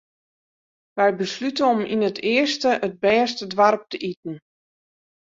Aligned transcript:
Wy 0.97 1.07
beslute 1.21 1.63
om 1.71 1.79
yn 1.93 2.07
it 2.09 2.19
earste 2.33 2.71
it 2.87 2.93
bêste 3.03 3.45
doarp 3.53 3.83
te 3.91 3.97
iten. 4.11 4.35